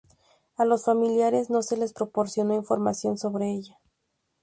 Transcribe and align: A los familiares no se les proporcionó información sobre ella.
A 0.57 0.65
los 0.65 0.85
familiares 0.85 1.51
no 1.51 1.61
se 1.61 1.77
les 1.77 1.93
proporcionó 1.93 2.55
información 2.55 3.19
sobre 3.19 3.51
ella. 3.51 3.79